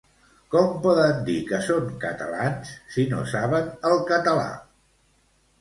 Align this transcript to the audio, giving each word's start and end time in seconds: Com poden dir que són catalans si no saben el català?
Com 0.53 0.71
poden 0.85 1.19
dir 1.27 1.35
que 1.51 1.59
són 1.67 1.91
catalans 2.05 2.71
si 2.97 3.05
no 3.15 3.23
saben 3.35 3.71
el 3.91 4.03
català? 4.15 4.49